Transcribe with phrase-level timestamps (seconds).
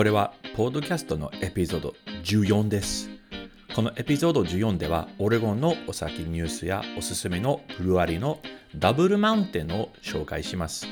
[0.00, 3.10] これはポッドキャストのエピソード14です。
[3.76, 8.40] このエピソード14ではオレゴンのお酒ニュースやおすすめのブルワリの
[8.74, 10.86] ダブルマウンテンを紹介します。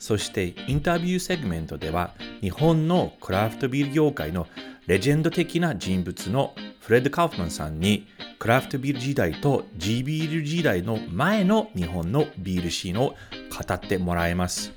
[0.00, 4.48] そしてインタビューセグメントでは日本のクラフトビール業界の
[4.88, 8.08] レジェンド的な人物のフレッド・カウフマンさんに
[8.40, 14.72] クラフトビール時代と G ビール時代の前の日本のビールシーンを語ってもらいます。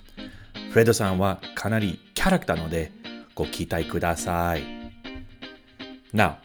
[0.69, 2.91] フレッドさんはかなりキャラクターなので
[3.35, 4.63] ご期待ください。
[6.13, 6.39] な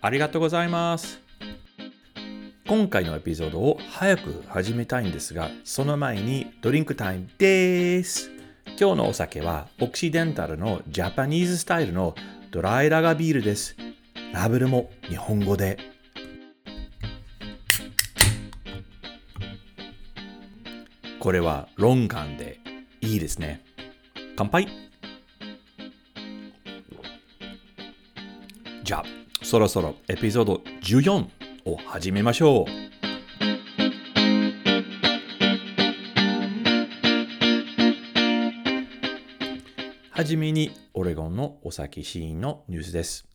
[0.00, 1.20] ありがとうございます。
[2.66, 8.33] 今回のエピソードを早く始めたいんですが、その前にドリンクタイムです。
[8.76, 12.16] 今日のお酒はオクシデンタルのジャパニーズスタイルの
[12.50, 13.76] ドライラガビールです。
[14.32, 15.78] ラベルも日本語で。
[21.20, 22.58] これはロンガンで
[23.00, 23.64] いいですね。
[24.36, 24.66] 乾杯
[28.82, 29.04] じゃあ、
[29.44, 31.28] そろそろエピソード14
[31.64, 32.93] を始めましょう。
[40.16, 43.26] はじめに、オレゴンのお酒シーンのニュースです。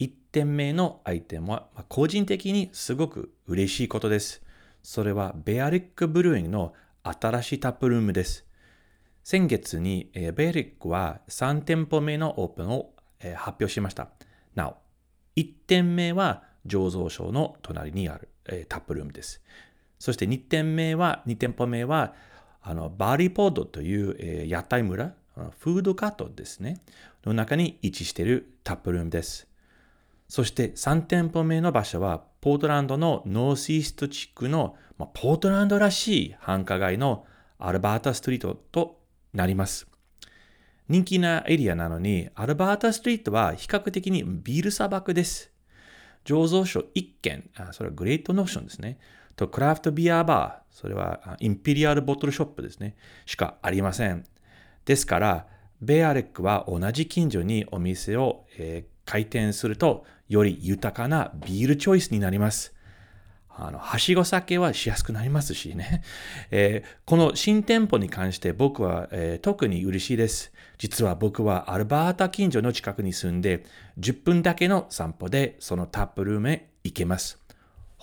[0.00, 4.42] 1点目のアイテムは、個人的にすごく嬉しいことです。
[4.82, 6.74] それは、ベアリックブルーイングの
[7.04, 8.44] 新しいタップルームです。
[9.22, 12.90] 先月に、ベアリックは3店舗目のオープンを、
[13.36, 14.08] 発表しました。
[14.56, 14.76] なお、
[15.36, 19.40] 1点目は醸造所の隣にある、え、タップルームです。
[20.00, 22.12] そして2点目は、2店舗目は、
[22.60, 25.14] あの Barley Pod という、え、屋台村、
[25.58, 26.80] フードカートですね、
[27.24, 29.48] の中に位置しているタップルームです。
[30.28, 37.26] そして3店舗目の場所は、ポートランドのノースイースト地区の、まあ、ポートランドらしい繁華街の
[37.58, 39.00] アルバータストリートと
[39.32, 39.86] なります。
[40.88, 45.50] 人気なエリアなのに、アルバータストリートは比較的にビール砂漠です。
[46.24, 48.98] 醸造所1軒、それは Great Notion ですね。
[49.36, 52.96] と、クラフトビアバー、それはインペリアルボトルショップですね。
[53.26, 54.24] しかありません。
[54.84, 55.46] ですから、
[55.80, 62.74] ベアレックは同じ近所にお店を、えー、開店すると、より豊かなビールチョイスになります。
[63.56, 66.02] あの、はしご酒はしやすくなりますしね。
[66.50, 70.52] えー、この新店舗に関して僕は、えー、特に嬉しいです。
[70.78, 73.64] 実は僕はアルバータ近所の近くに住んで、
[74.00, 77.43] 10分だけの散歩でそのタップルームへ行けます。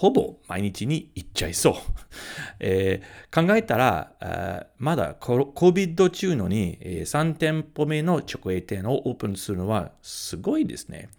[0.02, 1.74] ほぼ毎日に行っちゃいそう。
[2.60, 11.10] えー、考えたら、まだ COVID 中のに、3店舗目の直営店をオープンするのはすごいですね。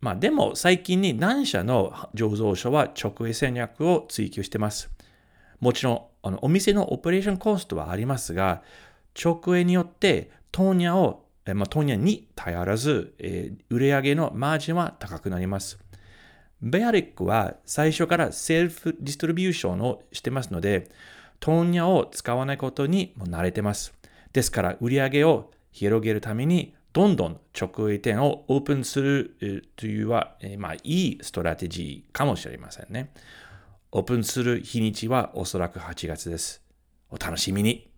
[0.00, 4.90] まあでも最近に何社の醸造所は直営戦略を追求してます。
[5.60, 8.64] もちろんあのお店のオペレーションコストはありますが、
[9.14, 15.78] 直営によってトーニャを、まあ、トーニャに頼らず、えー、売上のマージンは高くなります。
[16.62, 20.90] Baerlic は最初から self distribution をしてますので、
[21.40, 23.92] 問屋を使わないことにも慣れてます。
[24.32, 33.12] ですから売り上げを広げるためにどんどん直営店をオープンするというは、まあ、いい strategy かもしれませんね。
[33.90, 36.62] オープンする日にちはおそらく8月です。
[37.10, 37.90] お楽しみに。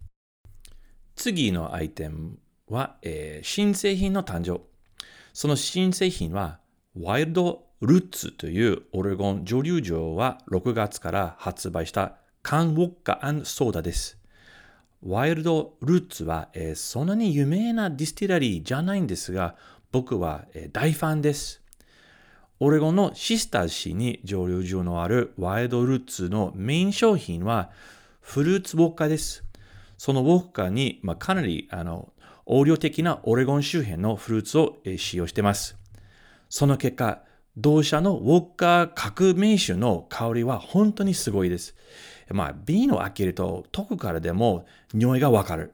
[1.17, 2.39] 次のアイテム
[2.69, 4.63] は、えー、新製品の誕生。
[5.33, 6.61] その新製品は、
[6.99, 14.19] Wild Roots というオレゴン蒸留所は6月から発売した缶ウォッカソーダです。
[15.03, 19.57] Wild Roots は、えー、そんなに有名な distillery じゃないんですが、
[19.93, 21.63] 僕は、えー、大ファンです。
[22.61, 27.71] オレゴンのシスター市に蒸留所のある Wild Roots のメイン商品は
[28.21, 29.45] フルーツウォッカです。
[29.99, 32.13] そのウォッカに、まあ、かなりあの
[32.47, 35.77] 横領的なオレゴン周辺のフルーツを、えー、使用しています。
[36.49, 37.24] その結果、
[37.57, 41.75] 同社のウォッカ各銘酒の香りは本当にすごいです。
[42.31, 45.73] まあ、瓶を開けると、遠くからでも匂いがわかる。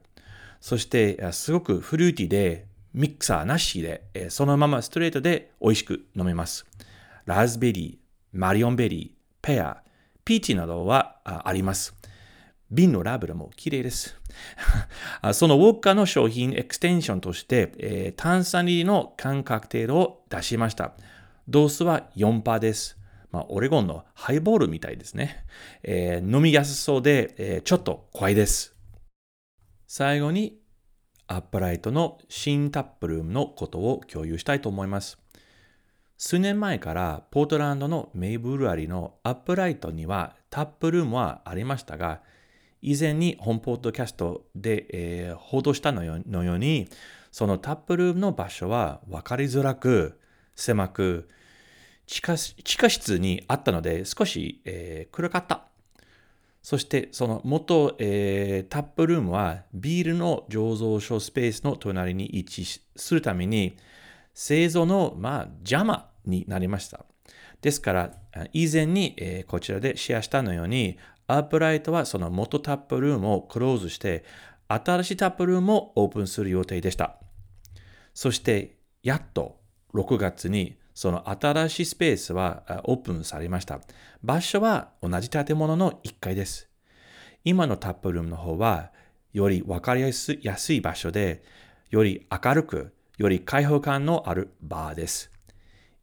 [0.60, 6.66] そして、すごくフルーティーで、ミクサーなしで、そのままストレートで美味しく飲めます。
[7.24, 9.82] ラズベリー、 marionberry、 pear、
[10.24, 11.94] ピーチなどはあります。
[12.70, 14.16] 瓶のラベルも綺麗です。
[15.32, 20.92] そのウォッカの商品 extension として、炭酸入りの缶カクテルを出しました。
[21.50, 22.96] 度数は4%です。
[23.32, 25.44] まあ、オレゴンのハイボールみたいですね。
[25.82, 28.76] えー飲みやすそうで、えーちょっと怖いです。
[29.88, 30.60] 最後に、
[31.26, 35.18] アップライトの新タップルームのことを共有したいと思います。
[36.18, 42.22] 数年前からポートランドの名ブルワリーのアップライトにはタップルームはありましたが、
[42.80, 46.88] 以前に本ポッドキャストで、えー報道したのよのように、
[47.32, 50.20] そのタップルームの場所は分かりづらく、
[50.54, 51.28] 狭く、
[52.10, 55.62] 地下地下室にあったので少し、えー暗かった。
[56.60, 62.64] そしてその元、えータップルームはビールの醸造所スペースの隣に位置
[62.96, 63.76] するために
[64.34, 67.04] 製造の、まあ、邪魔になりました。
[67.60, 68.12] ですから、
[68.52, 70.98] 以前に、えーこちらでシェアしたのように、
[71.28, 74.24] アップライトはその元タップルームをクローズして、
[74.66, 77.18] 新しいタップルームをオープンする予定でした。
[78.14, 79.60] そして、やっと
[79.94, 83.80] 6月にその新しいスペースはオープンされました。
[84.22, 86.68] 場所は同じ建物の1階です。
[87.42, 88.92] 今のタップルームの方は、
[89.32, 90.12] より分かりや
[90.58, 91.42] すい場所で、
[91.88, 95.30] より明るく、より開放感のあるバーです。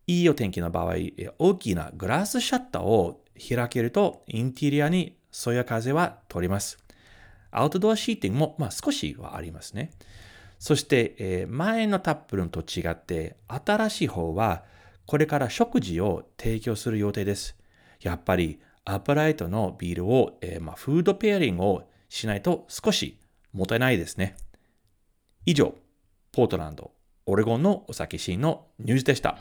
[0.07, 0.95] いいお天気の場合、
[1.37, 6.79] 大きなグラスシャッターを開けると、インテリアにそや風は通ります。
[7.51, 9.91] アウトドアシーティングも、まあ、少しはありますね。
[10.57, 14.63] そして、え前のタップルームと違って、新しい方は、
[15.07, 17.55] これから食事を提供する予定です。
[18.01, 23.17] やっぱり、アップライトのビールを、えーまあ、フードペアリングをしないと少し
[23.53, 24.35] もったいないですね。
[25.45, 25.75] 以上、
[26.33, 26.91] ポートランド、
[27.25, 29.39] オレゴンのお酒シーンのニュースでした。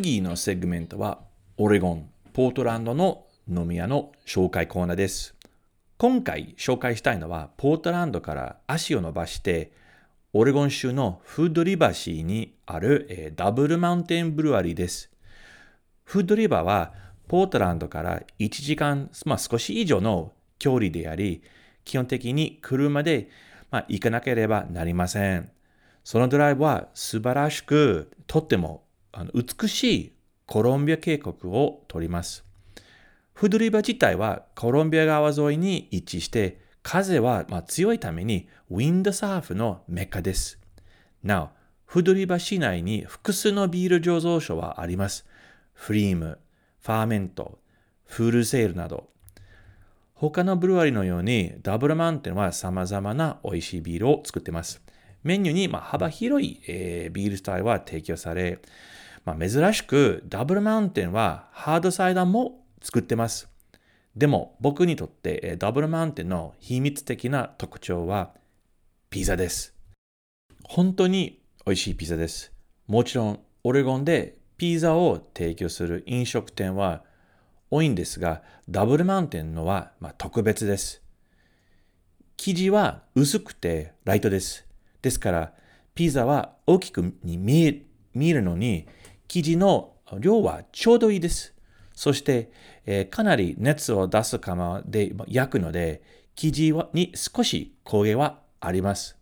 [0.00, 1.18] 次のセグメントは、
[1.56, 5.34] オレゴン、ポートランドの飲み屋の紹介コーナーです。
[5.96, 9.72] 今回紹介したいのは、ポートランドから足を伸ばして、
[10.32, 15.10] オレゴン州のフードリバーシーにある、えーダブルマウンテンブルワリーです。
[16.04, 16.94] フードリバーは、
[17.26, 21.42] ポートランドから1時間、まあ、少し以上の距離であり、
[21.84, 23.30] 基本的に車で、
[23.72, 25.50] まあ、行かなければなりません。
[26.04, 30.12] そのドライブは素晴らしく、とってもあの美しい
[30.46, 32.44] コロンビア渓谷を通ります。
[33.34, 40.58] フドリバ自体はコロンビア川沿いに位置して、風はまあ強いためにウィンドサーフのメッカです。
[41.22, 41.48] なお、
[41.84, 45.26] フドリバ市内に複数のビール醸造所はあります。
[45.72, 46.38] フリーム、
[46.80, 47.58] ファーメント、
[48.04, 49.08] フールセールなど。
[50.14, 54.82] 他のブルワリのようにダブルマウンテンは様々な美味しいビールを作っています。
[55.22, 58.58] メニューにまあ幅広い、えービールスタイルは提供され、
[59.28, 63.50] まあ、珍しくダブルマウンテンはハードサイダーも作ってます。
[64.16, 68.32] でも僕にとってダブルマウンテンの秘密的な特徴は
[69.10, 69.74] ピザです。
[70.64, 72.52] 本当に美味しいピザです。
[72.86, 77.04] もちろんオレゴンでピザを提供する飲食店は
[77.70, 81.02] 多いんですが、ダブルマウンテンのはま特別です。
[82.38, 84.66] 生地は薄くてライトです。
[85.02, 85.52] ですから、
[85.94, 87.84] ピザは大きくに見え
[88.32, 88.86] るのに、
[89.28, 91.54] 生地の量はちょうどいいです。
[91.94, 92.50] そして、
[92.86, 96.02] えーかなり熱を出す釜で焼くので、
[96.34, 99.16] 生地に少し焦げはあります。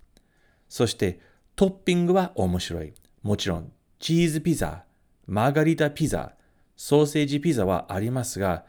[0.68, 1.20] そして、
[1.56, 2.94] トッピングは面白い。
[3.22, 4.84] もちろん、チーズピザ、
[5.26, 6.34] マーガリータピザ、
[6.76, 8.64] ソーセージピザはありますが、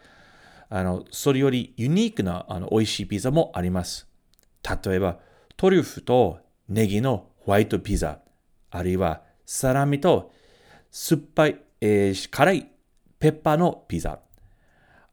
[0.69, 4.07] あの、それよりユニークなあの美味しいピザもあります。
[4.63, 5.19] 例えば、
[5.55, 6.39] トリュフと
[6.69, 8.19] ネギのホワイトピザ、
[8.71, 10.31] あるいはサラミと
[10.91, 12.71] 酸っぱい、えー辛い
[13.19, 14.19] ペッパーのピザ。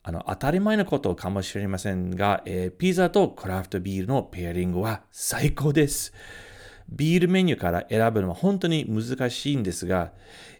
[0.03, 6.13] あの、当たり前のことかもしれませんが、えーピザとクラフトビールのペアリングは最高です。
[6.89, 10.13] ビールメニューから選ぶのは本当に難しいんですが、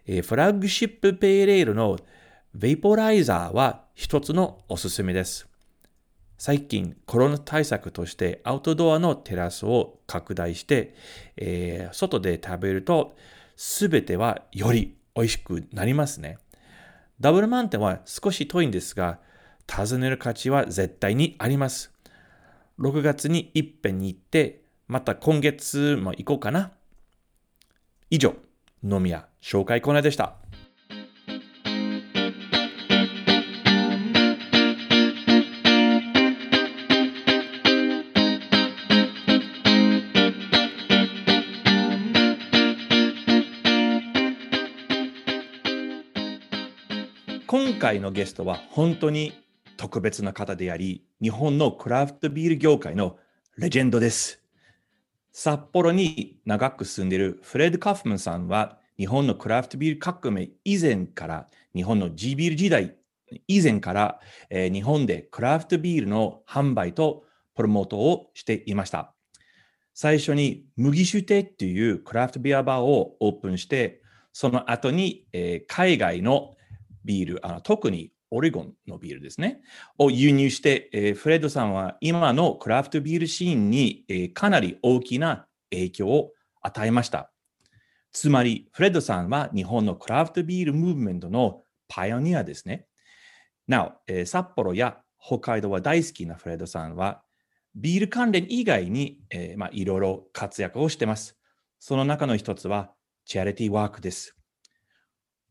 [0.07, 1.97] えーフラッグシップペイレールの
[2.53, 5.47] ベイポライザーは一つのおすすめです。
[6.37, 10.95] 最近コロナ対策としてアウトドアのテラスを拡大して、
[11.37, 13.15] えー外で食べると
[13.55, 16.37] 全てはより美味しくなりますね。
[17.19, 19.19] ダブルマウンテンは少し遠いんですが、
[19.73, 21.91] 訪ねる価値は絶対にあります。
[22.79, 26.71] 6月に一遍に行って、また今月も行こうかな。
[28.09, 28.35] 以上、
[28.83, 30.35] 飲み屋紹介コーナーでした。
[47.57, 49.31] 今回のゲストは本当に
[49.77, 53.15] 特別な方であり、日本のクラフトビール業界の
[53.55, 54.43] レジェンドです。
[55.31, 62.97] 札幌に長く住んでいるフレッド・カフマンさんは、日本のクラフトビール革命以前から、日本の地ビール時代
[63.47, 64.19] 以前から、
[64.49, 67.23] えー日本でクラフトビールの販売と
[67.55, 69.13] プロモートをしていました。
[69.93, 74.01] 最初に麦酒亭っていうクラフトビアバーをオープンして、
[74.33, 76.54] その後に、えー海外の
[77.05, 79.61] ビールあの、特にオレゴンのビールですね、
[79.97, 86.31] を輸入して、えーフレッドさんは今のクラフトビールシーンに、えーかなり大きな影響を
[86.61, 87.31] 与えました。
[88.11, 92.87] つまり、フレッドさんは日本のクラフトビールムーブメントのパイオニアですね。
[93.67, 97.23] なお、えー札幌や北海道は大好きなフレッドさんは、
[97.75, 101.37] ビール関連以外に、えーまあ、いろいろ活躍をしています。
[101.79, 102.91] その中の一つは、
[103.25, 104.37] チャリティーワークです。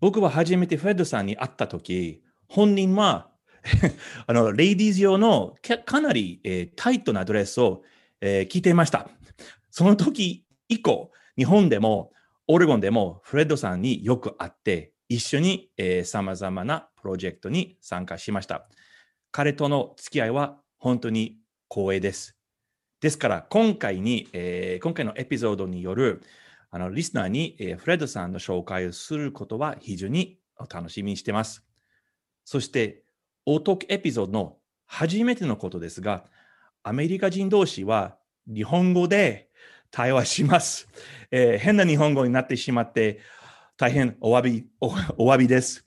[0.05, 3.31] 僕は初めてフレッドさんに会ったとき、本人は
[4.29, 7.83] あのレディーズ用のかかなり、えータイトなドレスを、
[8.21, 9.09] えー着ていました。
[9.71, 12.13] その時以降、日本でも
[12.49, 15.71] オレゴンでもフレッドさんによく会って、一緒に
[16.05, 18.69] さまざまなプロジェクトに参加しました。
[19.31, 21.39] 彼との付き合いは本当に
[21.71, 22.37] 光栄です。
[23.01, 26.21] ですから、今回に、えー今回のエピソードによる
[26.75, 31.65] あのリスナーに、えーフレッドさんの紹介をすることは非常に楽しみにしています。
[32.45, 33.05] そして、
[33.47, 36.25] オートークエピソードの初めてのことですが、
[36.83, 38.17] アメリカ人同士は
[38.53, 39.51] 日本語で
[39.93, 40.89] 対話します。
[41.31, 43.21] えー変な日本語になってしまって、
[43.77, 45.87] 大変お詫びおお詫びです。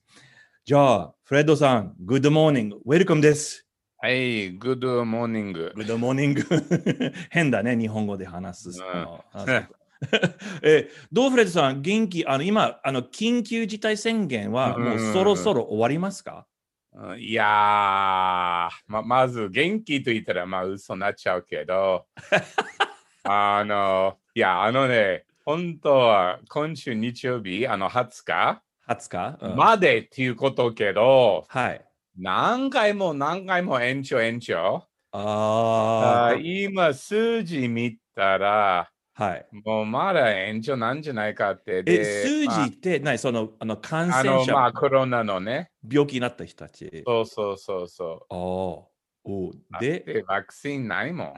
[0.64, 3.68] じゃあ、フレッドさん、 good morning、welcome です。
[3.98, 6.46] はい、 good morning。Good morning。
[7.30, 8.82] 変だね、日本語で話す。
[8.82, 9.77] うん
[10.62, 16.46] えーどうフレッドさん、元気、あの今あの、緊急事態宣言はもうそろそろ終わりますか、
[16.94, 22.08] うんいやー、ままず元気と言ったらまあ嘘になっちゃうけど、
[23.24, 31.86] あの、いや、あのね、本当は今週日曜日、あの20日 ?20 日、うんまでっていうことけど、はい。
[32.18, 34.88] 何回も何回も延長延長。
[35.12, 39.48] ああ、あ今数字見たら、はい。
[39.66, 41.78] もうまだ延長なんじゃないかって。
[41.78, 43.18] え、で数まあ字って何？
[43.18, 45.72] そのあの感あの、染者、まあコロナのね。
[45.90, 47.02] 病気になった人たち。
[47.04, 48.34] そうそうそうそう。
[48.34, 48.88] ああ。
[49.26, 51.34] おで、てワクチンないもん。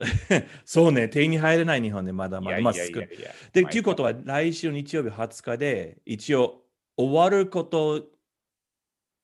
[0.64, 2.52] そうね、手に入れない日本でまだまだ。
[2.52, 3.06] いやいまやいやいや。
[3.52, 6.62] で、まあということは、来週日曜日20日で、一応
[6.96, 8.02] 終わること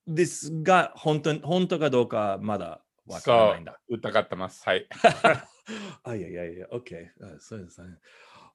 [0.07, 3.81] ですが、本当に本当かどうかまだわからないんだ。
[3.89, 4.63] そう、疑ってます。
[4.69, 4.87] はい。
[6.03, 7.37] あ、いやいやいや、OK あ。
[7.39, 7.89] そうですね。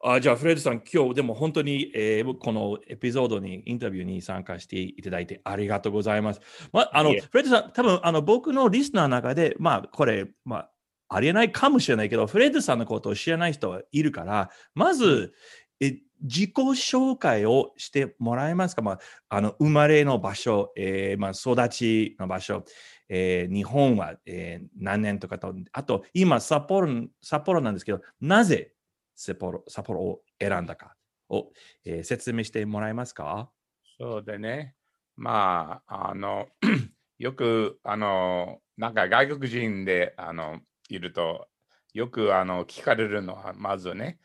[0.02, 6.42] あじゃあ、フレッドさん、今日でも本当に、えーこのエピソードに、インタビューに参加していただいてありがとうございます。
[6.72, 10.70] まあ、あの、フレッドさん、多分あの僕のリスナーの中で、まあ、これ、まあ、
[11.10, 15.34] ありえないかもしれないけど、フレッドさんのことを知らない人はいるから、まず、
[15.82, 19.00] え自己紹介をしてもらえますか、まあ、
[19.30, 22.64] あの生まれの場所、えーまあ、育ちの場所、
[23.10, 28.74] えー日本は、えー何年とかと、あと今札幌、札幌なんですけど、なぜ
[29.16, 30.96] 札幌札幌を選んだか
[31.30, 31.52] を、
[31.86, 33.52] えー説明してもらえますか？
[34.00, 34.76] そうでね。
[35.18, 36.48] まあ、あの、
[37.20, 41.50] よく、あの、なんか外国人で、あの、いると、
[41.94, 44.20] よく、あの、聞かれるのは、まずね、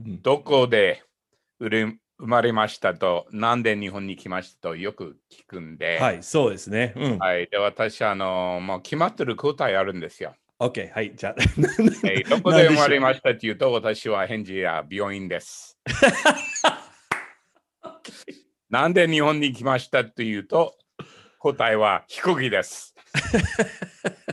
[0.00, 1.04] うんどこで
[1.60, 6.92] 生れ生まれましたと、なんで日本に来ましたとよく聞くんで、はい、そうですね。
[6.96, 7.18] うん。
[7.18, 7.48] はい。
[7.50, 10.34] で、私、あの、もう決まってる答えあるんですよ。
[10.58, 11.34] OK、はい、じゃあ。
[12.06, 15.78] えーどこで生まれましたというと、私は返事は病院です。
[18.68, 20.76] なんで日本に来ましたというと、
[21.38, 22.94] 答えは飛行機です。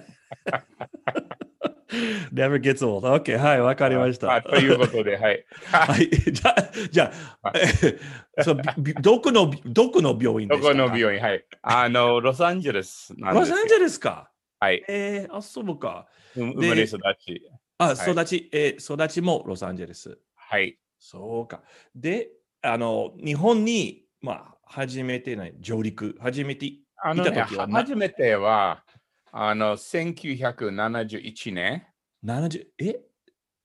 [2.34, 3.08] Never gets old.
[3.08, 4.36] OK、はい、わかりました。
[4.36, 5.46] あということで、はい。
[5.72, 7.12] はい、じゃあ、じゃ
[7.44, 8.00] あ、え
[8.44, 8.62] そう
[9.02, 10.84] どこの、どこの病院でどしたか？
[10.84, 11.46] この病院はい。
[11.62, 13.56] あの、ロサンゼルスなんですよ。
[13.56, 14.32] ロサンゼルスか？
[14.60, 14.84] はい。
[14.88, 16.08] えー、あ、そうか。
[16.36, 17.42] う生まれ育ち。
[17.78, 20.18] あ、い育ち、えー育ちもロサンゼルス。
[20.36, 20.78] はい。
[21.00, 21.64] そうか。
[21.96, 22.30] で、
[22.62, 28.84] あの、日本に、まあ、初めてね、上陸、初めて、あのね、初めては、
[29.32, 31.87] あの、1971年、
[32.24, 33.00] 70、え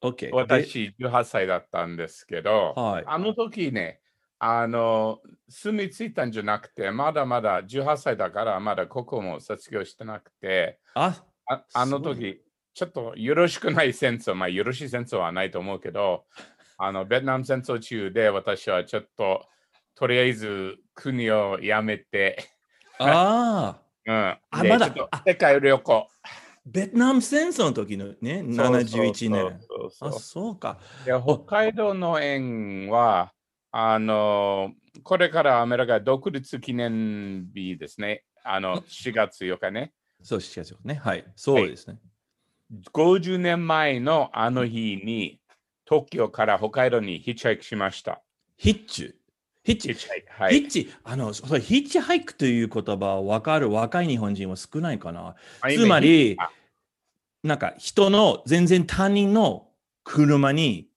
[0.02, 0.26] ?OK。
[0.26, 3.04] で、私18歳だったんですけど、はい。
[3.06, 4.00] あの時ね、
[4.38, 12.42] あの、住み着いたんじゃなくて、まだまだ18歳だから、まだここも卒業してなくて、あ、ああの時、
[12.74, 16.24] ちょっとよろしくない戦争、まあよろしい戦争はないと思うけど、
[16.76, 19.46] あの、ベトナム戦争中で私はちょっと、
[19.94, 22.36] とりあえず国を辞めて、
[22.98, 24.38] ああ、 うん。
[24.50, 24.92] あまだ
[25.24, 26.08] 世界旅行。
[26.64, 29.60] ベトナム戦争の時のね、71年。
[30.00, 30.78] あ、そうか。
[31.04, 33.32] で北海道の縁は、
[33.72, 38.24] あの、これからアメリカ独立記念日ですね。
[38.44, 39.92] あの、4月4日ね。
[40.22, 40.94] そう、7月ね。
[40.94, 41.24] はい。
[41.34, 41.98] そうですね。
[42.92, 45.40] 50年前のあの日に、
[45.84, 48.22] 東京から北海道にヒッチハイクしました。
[48.56, 49.21] ヒッチ。
[49.64, 49.96] ヒッチ。
[50.28, 50.60] はい。
[50.60, 55.36] ヒッチ、あの、それヒッチハイクという言葉を分かる若い日本人は少ないかな。
[55.74, 56.50] つまりあ、
[57.42, 59.68] なんか人の全然他人の
[60.04, 60.88] 車に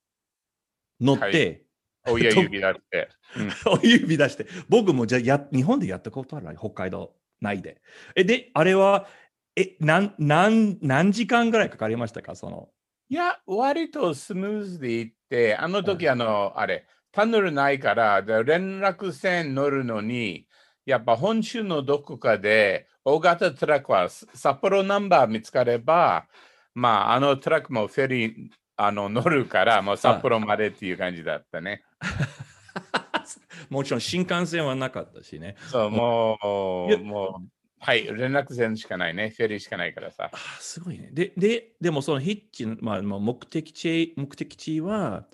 [1.00, 1.62] 乗って、
[2.08, 3.08] 親指だって。
[3.10, 7.82] うん お指出して、僕もじゃあや日本でやったことある北海道内で。
[8.14, 9.08] え、で、あれは、
[9.56, 12.34] え、なん、なん、何時間ぐらいかかりましたか？
[12.34, 12.70] その。
[13.08, 20.46] いや、割とスムーズで行って、あの時、あの、あれ、タヌルないから、で連絡船乗るのに、
[20.84, 26.26] やっぱ本州のどこかで、大型トラックはす札幌ナンバー見つかれば、
[26.74, 28.34] まあ、あのトラックもフェリー
[28.76, 31.84] あの乗るから、もう札幌までっていう感じだったね。
[33.70, 35.56] もちろん新幹線はなかったしね。
[35.70, 37.48] そう、もう、もう、
[37.80, 39.32] はい、連絡船しかないね。
[39.34, 40.36] フェリーしかないからさあ。
[40.60, 41.08] すごいね。
[41.14, 45.24] で、で、でもそのヒッチまあ目的地、目的地は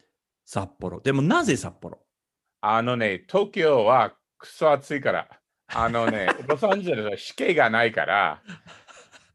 [0.53, 1.01] 札幌。
[1.01, 1.99] でもなぜ札幌？
[2.61, 5.29] あのね、東京はクソ暑いから。
[5.69, 8.43] あのね、 ロサンゼルスは湿気がないから、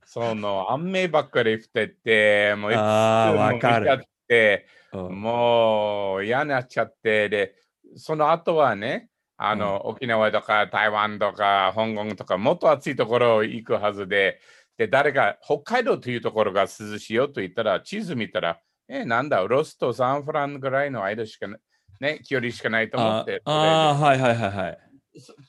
[0.06, 4.06] その雨ばっかり降ってて、もういつも見ちゃっる。
[4.28, 7.56] て、うんもう嫌になっちゃって、で、
[7.96, 14.40] その後はね、あの、沖縄とか台湾とか香港とかもっと暑いところ行くはずで、
[14.78, 21.58] で、誰か北海道というところが涼しいよと言ったら、地図見たら、え、なんだ、ロスとサンフランぐらいの間しかな
[22.00, 24.80] ね、距離しかないと思あって、あー、はいはいはいはい。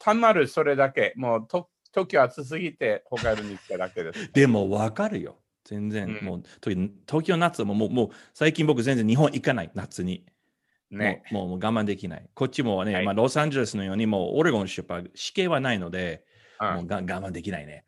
[0.00, 4.30] 単なるそれだけ、もうと東京暑すぎて北海道に行っただけです。
[4.32, 5.38] でもわかるよ。
[5.64, 10.24] 全然、うんもうと東京夏ももうもう最近僕全然日本行かない夏に。
[10.90, 11.22] ね。
[11.30, 12.30] もうもう我慢できない。
[12.34, 16.24] こっちもね、はいまあ、ロサンゼルスのようにもうオレゴン州は死刑はないので、
[16.60, 17.84] うんもうが我慢できないね。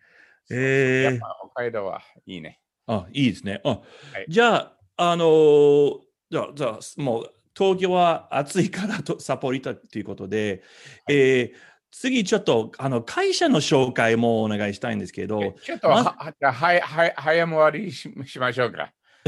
[0.51, 2.61] えーやっぱ北海道はいいね。
[2.87, 3.61] あ、いいですね。
[3.65, 3.81] あ、
[4.29, 5.99] いじゃあ、あのー
[6.31, 10.63] じゃあ、じゃあ、もう東京は暑いからと札幌行ったということで、
[11.09, 18.93] えー次ちょっとあの会社の紹介もお願いしたいんですけど、ちょっとまはははは早回りししましょうか。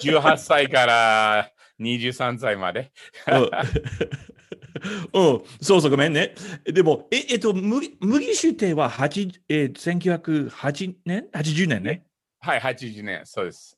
[0.00, 2.92] 18歳から23歳まで。
[3.26, 3.50] うん、
[5.12, 6.36] うんそうそう、ごめんね。
[6.64, 12.06] でも、え、えっと、麦麦酒店は8、えー、1908年 ?80 年ね？
[12.38, 13.75] はい、80年、そうです。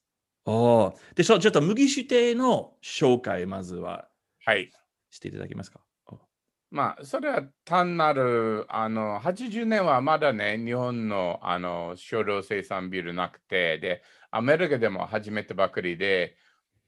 [0.50, 4.08] おーで、そうちょっと麦酒店の紹介、まずは
[4.46, 4.70] はい。
[5.10, 5.80] していただけますか？
[6.70, 16.36] まあ、それは単なる、あの、80年はまだね、日本の、あの、少量生産ビールなくて、で、アメリカでも始めたばかりで、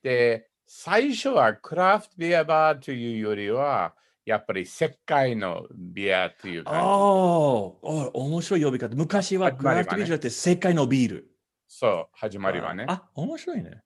[0.02, 3.94] で、最初はクラフトビアバーというよりは、
[4.26, 6.86] やっぱり世界のビアというああ感じ。
[6.88, 8.94] ー、お面白い呼び方。
[8.94, 11.30] 昔はクラフトビールじゃなくて世界のビール。
[11.72, 12.84] そう、始まりはね。
[12.88, 13.80] あ、面白いね。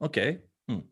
[0.00, 0.40] OK。
[0.66, 0.84] うん。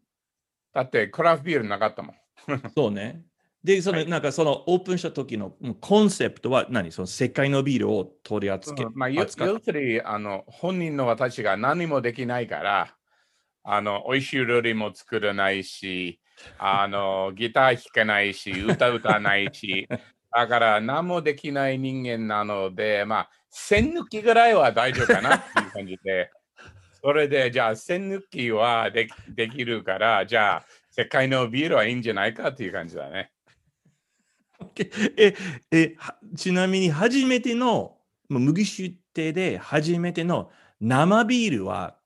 [0.73, 2.17] だって、クラフトビールなかったもん。
[2.77, 3.25] そうね。
[3.65, 6.93] で、その、はいなんかそのオープンした時のうんコンセプトは何？
[6.93, 9.37] その世界のビールを取り扱うんまあ、要す
[9.73, 12.97] るにあの本人の私が何もできないから、
[13.65, 16.21] あの美味しい料理も作らないし、
[16.57, 19.89] あのギター弾けないし、歌歌わないし、
[20.33, 26.31] だから何もできない人間なので、まあ、線抜きぐらいは大丈夫かなっていう感じで、
[27.03, 33.33] それで、じゃあ線抜きはできできるから、じゃあ世界のビールはいいんじゃないかっていう感じだね。
[35.17, 35.35] え、
[35.73, 37.97] え、はちなみに初めての、
[38.29, 41.97] 麦酒店で初めての生ビールは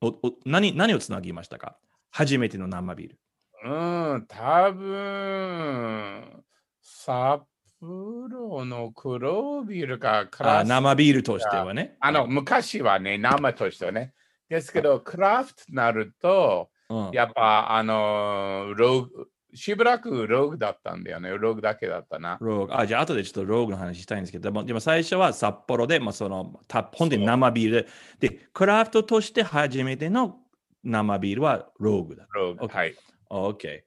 [0.00, 1.76] おお何何をつなぎましたか？
[2.10, 3.18] 初めての生ビール。
[3.62, 6.44] うん、多分、
[6.80, 7.42] 札
[7.80, 11.96] 幌の黒ビールか、クラあ生ビールとしてはね。
[12.00, 14.12] あの、昔はね、生としてはね。
[14.48, 21.30] ですけど、クラフトになると、うん、やっぱ、あの、ローグ、しばらくローグだったんだよね。
[21.30, 22.38] ローグだけだったな。
[22.40, 27.88] ローグあじゃあ後でちょっとローグの話したいんですけど、でもでも最初は札幌で、まあ、そのた本当に生ビール
[28.20, 30.38] で、で、クラフトとして初めての
[30.84, 32.26] 生ビールはローグだ。
[32.32, 32.66] ローグ。
[32.66, 32.94] OK はい。
[33.30, 33.80] OK。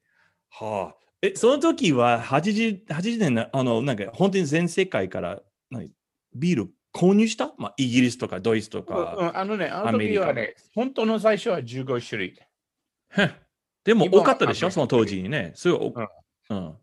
[0.49, 1.02] はあ。
[1.23, 5.89] え、その時は80、80年な、あの、なんか本当に全世界から何
[6.36, 7.53] ビール購入した？
[7.57, 9.31] まあ、イギリスとかドイツとうんか。
[9.33, 12.38] あのね、あの時はね、本当の最初は15種類。
[13.17, 13.31] へ
[13.86, 14.67] でも今多かったでしょ？
[14.67, 15.53] あその当時にね。
[15.55, 15.93] すごい
[16.49, 16.75] お、うん。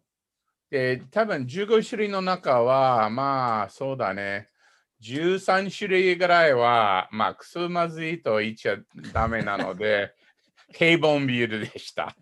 [0.71, 4.49] で、多分15種類の中は、まあ、そうだね。
[5.03, 8.77] 13種類ぐらいは、まあ、くすまずいと言っちゃ
[9.13, 10.15] ダメなので、
[10.73, 12.17] 平凡ビールでした。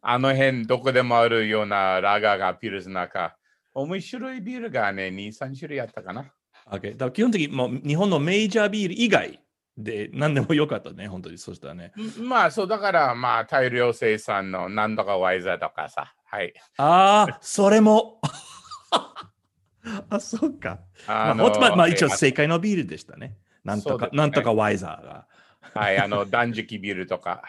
[0.00, 3.36] あの辺、どこでもあるようなラガーがピルスの中。
[3.74, 6.32] 面白いビールがね、2、3種類あったかな。
[6.70, 6.96] OK。
[6.96, 9.40] だ基本的にもう日本のメジャービール以外
[9.76, 11.38] で何でもよかったね、本当に。
[11.38, 11.92] そしたらね。
[11.96, 16.12] んまあ、そうだから、まあ、大量生産のなんとかワイザーとかさ。
[16.24, 16.52] はい。
[16.76, 18.20] ああ、それも。
[20.10, 20.80] あ、そうか。
[21.06, 23.36] まあ、まあ、まあ、一応え正解のビールでしたね。
[23.64, 25.26] なんとか、ねなんとかワイザーが。
[25.74, 27.44] はい、あの、断食ビールとか。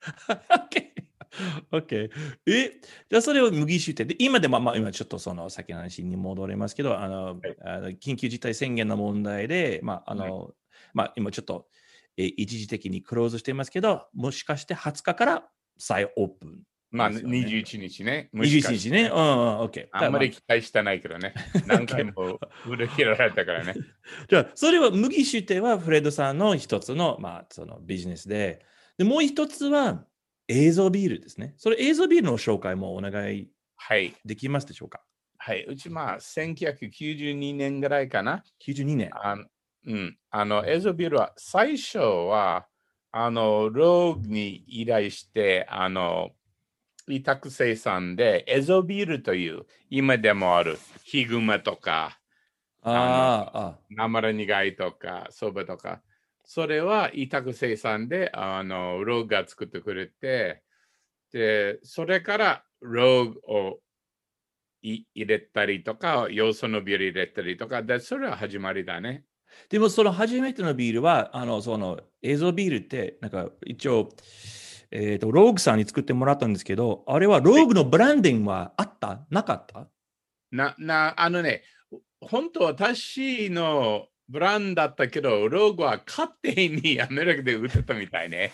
[0.28, 1.03] OK。
[1.72, 2.10] OK。
[2.46, 10.52] え、じゃあそれを麦酒って、で今でも、まあ、今ちょっとその先の話に戻りますけど、あの、はいあの緊急事態宣言の問題で、まあ、あの、
[10.92, 11.66] まあ、今ちょっと、
[12.16, 16.58] え一時的にクローズしていますけど、もしかして20日から再オープン。
[16.94, 18.28] まあ、ですよね21日ね。
[18.32, 19.10] もしか21して日ね。
[19.12, 19.88] うんうん、OK。
[19.90, 21.34] あんまり期待してないけどね。
[21.66, 23.74] 何回も売り切られたからね。
[24.30, 28.64] じゃあ、それは麦酒ってはフレッドさんの一つの,、まあそのビジネスで、
[28.96, 30.04] でもう一つは
[30.48, 31.54] 映像ビールですね。
[31.56, 34.14] それ映像ビールの紹介もお願いはい。
[34.24, 35.02] できますでしょうか？
[35.38, 35.64] はい。
[35.64, 38.44] うちまあ、1992年ぐらいかな。
[38.66, 39.10] ?92 年。
[39.12, 39.44] あの
[39.86, 40.16] うん。
[40.30, 42.66] あの、エゾビールは、最初は、
[43.12, 46.30] あの、ローグに依頼して、あの、
[47.06, 52.18] 委託生産で、エゾビールという、今でもある、ヒグマとか、
[52.82, 56.02] ああ、あ生ら苦いとか、そばとか、
[56.44, 60.62] それは委託生産で、あの、ローグが作ってくれて、
[61.32, 63.78] で、それからローグを
[64.82, 69.24] い入れたりとか、要素のビール入れたりとか、で、それは始まりだね。
[69.70, 74.10] でもその初めてのビールは、あの、その映像ビールって、なんか一応、
[74.90, 79.24] えっ、と、ローグさんに作ってもらったんですけど、あれはローグのブランディングはあった？
[79.30, 79.88] なかった？
[80.52, 81.62] な、な、あのね、
[82.20, 88.52] 本当私のブランドだったけど、ローグは勝手にアメリカで売ってたみたいね。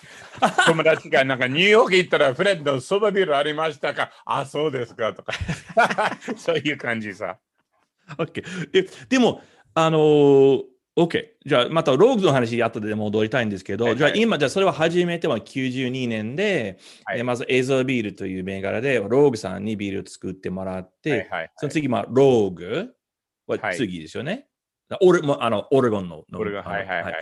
[0.67, 5.33] 友達がなんかニューヨーク行ったらフレッド、そばビールありましたかあ、そうですかとか。
[6.37, 7.39] そういう感じさ。
[8.17, 8.45] OK。
[8.73, 9.43] え、でも、
[9.75, 10.63] あのー
[10.97, 11.25] OK。
[11.47, 22.95] じゃあ、またローグの話、後で戻りたいんですけど、はいはいじゃあ今、じゃあそれは初めては92年で、はいえまず映像ビールという銘柄で、ローグさんにビールを作ってもらって、はいはい、その次、まあ、ローグ
[23.47, 24.50] ははい次ですよね。
[25.01, 26.25] オレあのオレゴンの。
[26.31, 27.15] のこれが、あのはいはいはい。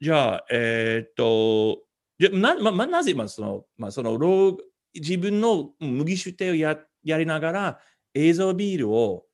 [0.00, 1.82] じゃあ、えーっと、
[2.18, 4.56] じゃあな,、ままなぜ、まあそのまあ、そのロ
[4.94, 7.78] 自分の麦酒店をややりながら
[8.14, 9.24] 映像ビールを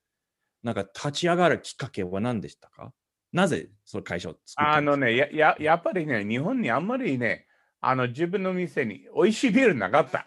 [0.62, 2.92] なんか立ち上がるきっかけは何でしたか？
[3.32, 7.46] なぜその会社を作ったあのねやや、やっぱりね、日本にあんまりね、
[7.80, 10.26] あの自分の店に美味しいビールなかった。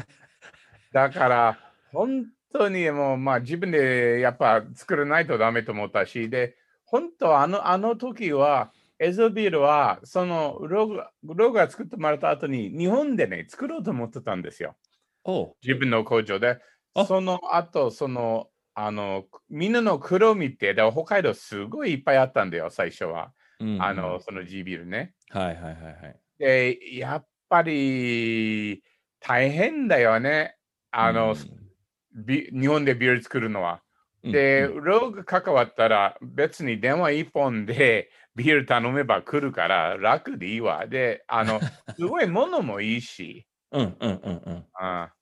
[0.92, 1.58] だから、
[1.92, 6.56] 本当にもう、まあ自分でやっぱ作らないとダメと思ったし、で、
[6.90, 14.74] 本当あの、あの時は、エゾビールは、そのログ、ログが作ってもらった後に、日本でね、作ろうと思ってたんですよ。
[15.24, 16.58] お自分の工場で
[16.94, 17.06] あ。
[17.06, 23.32] その後、その、あの、みんなの黒見て、で北海道すごいいっぱいあったんだよ、最初は。
[23.60, 25.14] うんうんあの、その G ビールね。
[25.28, 26.20] はいはいはいはい。
[26.38, 28.82] で、やっぱり
[29.20, 30.56] 大変だよね。
[30.90, 31.36] あの、
[32.12, 33.80] ビ日本でビール作るのは。
[34.22, 40.86] うんで、うんローグ関わったら別に電話一本で ビール頼めば来るから楽でいいわ。
[40.86, 41.60] で、あの、
[41.96, 43.46] すごいものもいいし。
[43.72, 44.66] うんうんうんうん。
[44.74, 45.12] あ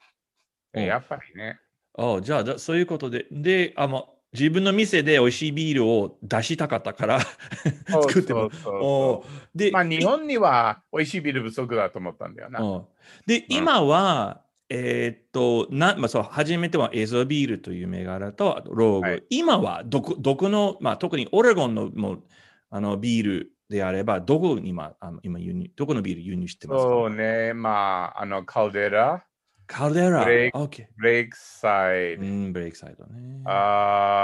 [0.75, 1.59] うんやっぱりね。
[1.97, 7.21] あじゃあじゃあ、そういうことで、で、あま自分の店で美味しいビールを出したかったから
[7.89, 12.61] 作ってもで、まあ日本には美味しいビール不足だと思ったんだよな。
[12.61, 12.87] うん
[13.27, 19.09] で、今は、えーっと、なまあ、そう初めてはエゾビールという銘柄と、あとローグ。
[19.09, 20.16] はい今はどこ、
[20.48, 22.22] の、まあ、特にオレゴンのもう
[22.70, 26.88] あのビールであれば、どこに今、あの今輸入、どこのビール輸入してますか？
[26.90, 29.24] そうね、まあ、あの、カルデラ、
[29.66, 30.24] カルデラ。
[30.24, 30.87] ブレイク OK。
[30.96, 33.42] ブレイクサイド、うん、ブレイクサイドね。
[33.44, 34.20] あ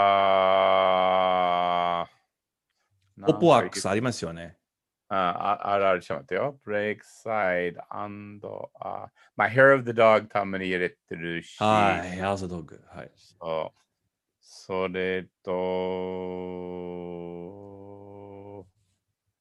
[2.11, 4.57] ーオポワックスありますよね。
[5.09, 6.59] あああるある、ちょっと待ってよ。
[6.65, 12.81] ブレイクサイド、アンド、あまあ、Hair of the Dog たまに入れてるし、はい、アーソドッグ。
[12.89, 13.11] はい。
[13.17, 13.79] そう。
[14.41, 15.53] それと、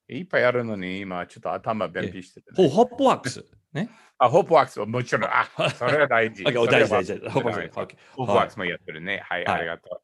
[0.09, 2.71] いっぱいあるのに、今ちょっと頭便秘してて、ほう、ね。
[2.73, 3.45] ホップワックス。
[3.73, 3.89] ね？
[4.17, 5.29] あ、ホープワークスはもちろん。
[5.29, 5.47] あ、
[5.77, 6.43] それは大事。
[6.43, 9.23] OK それは大事大事ホープワークス OK ホープワークスもやってるね。
[9.25, 10.01] はい、はいありがとう。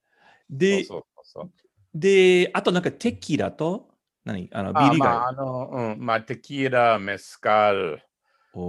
[0.50, 1.52] で、そうそうそう
[1.93, 3.88] で、あとなんかテキーラと、
[4.34, 4.50] 何？
[4.52, 8.02] あの、ビあリガまあ、あの、うん、まあ、テキーラ、メスカル、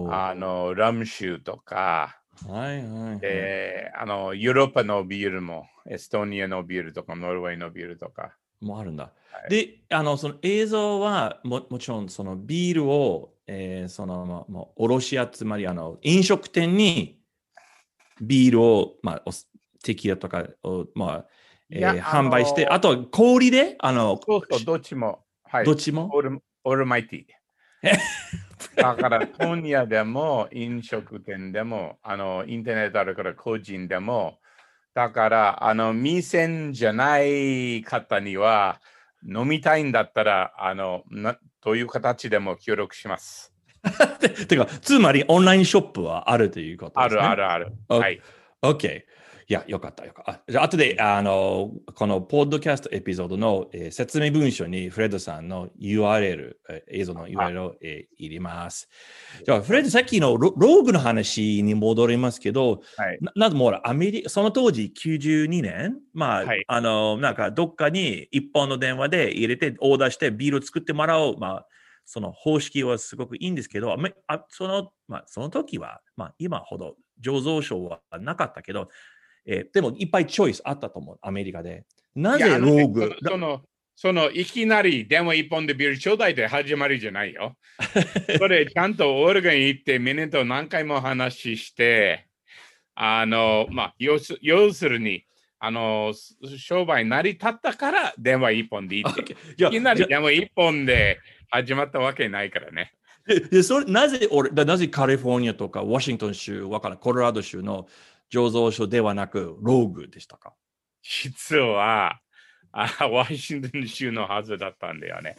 [0.08, 3.20] あの、ラム酒とか、はいはいはい。
[3.20, 8.36] で、あの、ヨーロッパのビールも、エストニアのビールとか、ノルウェーのビールとか。
[8.60, 9.04] もあるんだ。
[9.04, 9.10] は
[9.46, 17.20] いで、あの、その映像はももちろん、そのビールを、えーその、まう卸屋、つまり、あの、飲食店に
[18.20, 19.30] ビールを、まあ、お
[19.82, 21.26] テキーラとかを、まあ、
[21.70, 25.24] えー販売して、あとは氷で、あの、そうそう、どっちも。
[25.50, 25.64] はい。
[25.64, 26.08] どっちも？
[26.12, 27.24] オールオールマイティ
[27.82, 27.92] え？
[28.76, 34.38] だから、本屋でも、飲食店でも、あの、インターネットあるから個人でも、
[34.94, 38.80] だから、あの、店じゃない方には、
[39.26, 43.52] 飲みたいんだったら、あの、などういう形でも協力します。
[44.20, 47.20] ててか、つまりオンラインショップはあるということですね。
[47.22, 47.72] あるあるある。
[47.88, 48.20] あはい。
[48.62, 49.02] OK。
[49.50, 50.30] いや、よかったよかった。
[50.30, 58.88] あじゃあ、後で、あの、このポッドキャストエピソードの、えー説明文書にフレッドさんの URL、えー映像の URL を、えー入れます。
[59.44, 63.18] じゃあ、フレッド、さっきのロローグの話に戻りますけど、はい。
[63.20, 71.38] ななんでもほら、アメリカ、その当時92年、まあ、はいあの、なんかどっかに一本の電話で入れて、オーダーしてビールを作ってもらおう。
[71.40, 71.66] まあ、
[72.04, 73.96] その方式はすごくいいんですけど、
[74.28, 78.88] あその、まあ、その時は、まあ、今ほど醸造所はなかったけど、
[79.46, 81.84] えーでもいっぱいチョイスあったと思う、アメリカで。
[82.14, 83.62] なぜローグ、その、
[83.96, 87.56] その、いきなり、でも一本でビールちょうだいで始まりじゃないよ。
[88.38, 92.26] それ、ちゃんとオルガン行って、ミネと何回も話して、
[92.94, 95.24] あの、まあ、要す要するに、
[95.58, 96.14] あの、
[96.56, 99.36] 商売成り立ったから、電話一本でいいって。
[99.62, 101.18] いきなりでも一本で
[101.50, 102.92] 始まったわけないからね。
[103.26, 107.86] ででそれなぜ俺だなぜカリフォルニアとかワシントン州、わからんコロラド州の
[108.32, 110.54] 醸造所ではなくローグでしたか？
[111.02, 112.20] 実は、
[112.72, 115.36] あワシントン州のはずだったんだよね。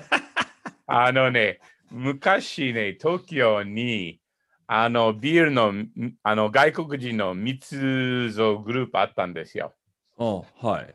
[0.86, 4.20] あのね、昔ね、東京に、
[4.66, 5.90] あの、ビールの、ん
[6.22, 9.74] あの、外国人の密造グループあったんですよ。
[10.16, 10.94] おはい。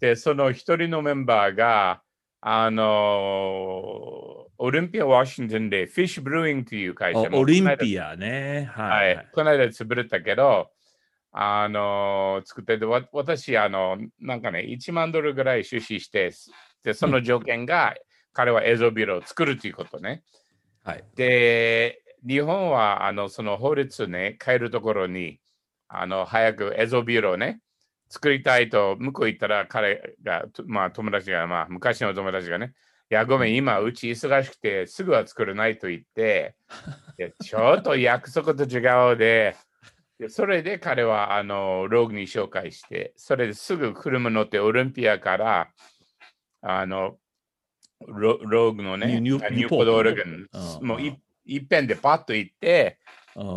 [0.00, 2.02] で、その一人のメンバーが、
[2.40, 8.70] あの、オリンピア・ワシントンでフィッシュ・ブルーイングという会社おオリンアピアね。
[8.72, 8.84] は。
[8.84, 9.18] はいい。
[9.32, 10.70] この間潰れたけど、
[11.32, 16.32] あの、作ってて、わ私、あの、なんかね、1万ドルぐらい出資して、
[16.84, 17.94] で、その条件が、
[18.34, 20.22] 彼はエゾビールを作るということね。
[20.84, 21.04] はい。
[21.16, 25.40] で、日本は、あの、その法律ね、変えるところに、
[25.88, 27.60] あの、早くエゾビールをね、
[28.08, 32.70] 作りたいと、向こう行ったら、彼が、とまあ、友達が、まあ、昔の友達がね、い
[33.14, 36.54] や、ごめん、今、うち忙しくて、すぐは作れないと言って、
[37.16, 39.56] でちょっと約束と違うで、
[40.18, 45.68] でそれで彼はあのローグに紹介して、それですぐ車乗ってオリンピアから
[46.62, 47.16] あの
[48.06, 50.48] ロローグのね、ニューポートオレゴン
[50.80, 52.98] うん、もうい一遍でパッと行って、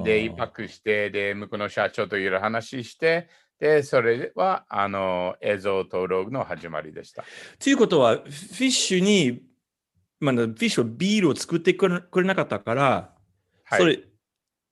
[0.04, 7.24] で、一泊して、で、向こうの社長といろいろ話して、で、それはあの映像とローグの始まりでした。
[7.60, 9.42] ということは、フィッシュに、
[10.20, 13.14] まあ、フィッシュはビールを作ってくれくれなかったから、
[13.64, 14.00] はい、それ、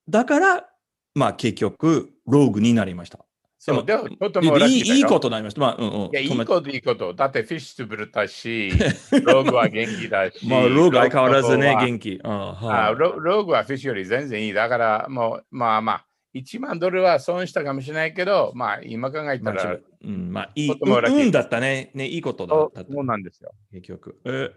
[0.10, 0.70] だから、
[1.16, 3.26] まあ結局、ローグになりました。
[3.66, 5.62] そうでもとてでもいいいいことになりました。
[5.62, 6.02] まあ、うんうん。
[6.08, 7.14] いや、いいこと、いいこと。
[7.14, 8.72] だってフィッシュ潰れたし、
[9.24, 10.46] ローグは元気だし。
[10.46, 12.20] まあ、ローグ相変わらずね、元気。
[12.26, 14.54] ああはいロローグはフィッシュより全然いい。
[14.54, 21.92] だから、もう、まあまあ、1万ドルは損したかもしれないけど、まあ、今考えたまあら、うん、まあ、いい、とてもラッキーうんだったね。
[21.94, 22.92] ね、いいことだった。
[22.92, 23.54] そうなんですよ。
[23.72, 24.20] 結局。
[24.26, 24.52] え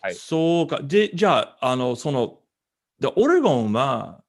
[0.00, 0.80] はいそうか。
[0.82, 2.40] で、じゃあ、あの、その、
[2.98, 4.22] でオレゴンは、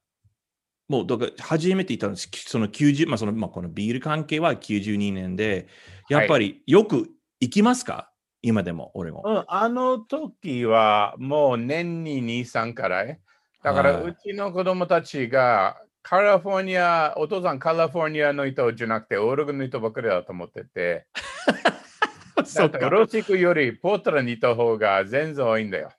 [0.88, 2.30] もう、だから、初めて言ったんです。
[2.46, 5.68] その90、まあ、その、まあ、このビール関係は92年で、
[6.10, 8.12] やっぱりよく行きますか、
[8.44, 9.32] 今でも、オレゴン。
[9.32, 13.20] うん、あの時はもう年に2、3からい。
[13.64, 21.08] だから、はいうちの子供たちが、カリフォルニア、お父さんカリフォルニアの人じゃなくて、オレゴンの人ばっかりだと思ってて、
[22.56, 25.92] だってロシクよりポートラにいた方が全然多いんだよ。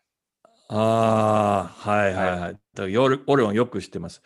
[0.68, 2.40] ああ、はいはいはい。
[2.40, 4.22] だからよるオレゴンよく知ってます。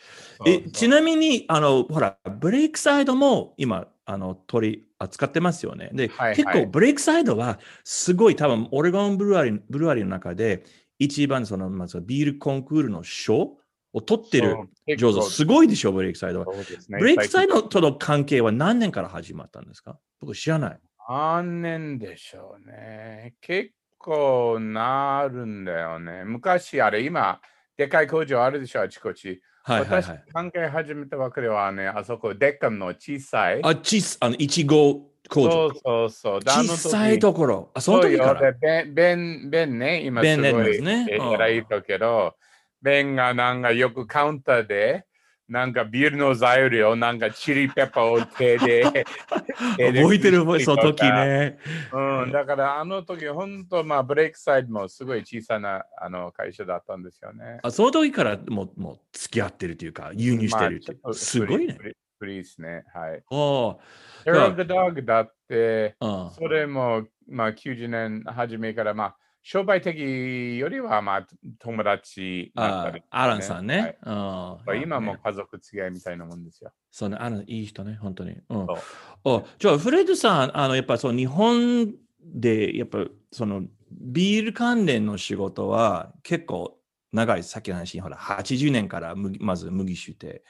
[0.46, 5.90] え、ちななみに、あの、ほら、ブレイクサイドも今、あの、取り扱ってますよね。
[5.92, 10.64] で、はいはい結構、ブレイクサイドは、すごい、多分、オレゴンブルワリー、ブルワリーの中で、
[10.98, 13.58] 一番、その、まず、ビールコンクールの賞
[13.92, 14.56] を取ってる
[14.96, 15.22] 上手。
[15.22, 16.46] すごいでしょ、ブレイクサイドは。
[16.88, 19.98] ブレイクサイドとの関係は何年から始まったんですか？
[20.20, 20.78] 僕知らない。
[21.08, 23.34] 何年でしょうね。
[23.40, 26.24] 結構なるんだよね。
[26.24, 27.40] 昔あれ、今、
[27.76, 29.40] でかい工場あるでしょ、あちこち。
[29.62, 33.60] はいはいは私い。、関係始めたわけではね、あそこ、デッカンの小さい。
[33.62, 35.72] あ、ちす、あの、いちご工場そう。
[35.74, 36.40] そうそう。
[36.40, 37.70] 小さいところ。
[37.74, 38.40] あ、その時から。
[38.40, 42.34] そうよでベン、ベン、ベンね、今すベンレごいンですね偉い人けど、
[42.82, 45.04] ベンがなんかよくカウンターで、
[45.48, 48.84] なんかビールの材料、なんかチリペッパーを手で。
[49.78, 51.58] 覚えてる覚えその時ね。
[51.90, 57.60] うん、だからあの時、本当、まあ、ブレイクサイドもすごい小さなあの会社だったんですよね。
[57.62, 61.82] あその時からもうもう付き合ってるというか、輸入してるってまあすごいねフ。
[61.82, 62.84] リーフリーですね。
[62.92, 63.22] はい。
[63.30, 63.78] おー
[64.26, 69.98] Hair of the Dog だって、うんそれも、まあ、90年初めから、まあ、商売的
[70.58, 71.26] よりは、まあ、
[71.58, 73.98] 友達だったり、あアランさんね。
[74.04, 74.14] うん。
[74.14, 75.20] はい今もね。
[75.24, 76.70] 家族付き合いみたいなもんですよ。
[76.90, 78.36] そうね、アランいい人ね、本当に。
[78.48, 78.66] うん。
[79.24, 86.78] おじゃあ、フレッドさん、あのやっぱそう日本で、やっぱそのビール関連の仕事は結構
[87.12, 90.42] 長い、さっきの話に、ほら、80年から麦まず麦酒で。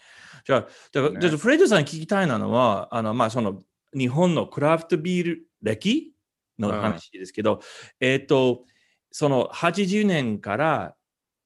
[0.45, 3.61] じゃあ、じゃあフレッドさんに聞きたいなのは、あのまあ、その
[3.97, 6.13] 日本のクラフトビール歴
[6.59, 7.61] の話ですけど、
[8.01, 8.65] えっ、と、
[9.11, 10.95] その80年から